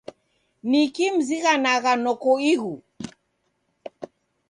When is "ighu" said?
2.51-2.73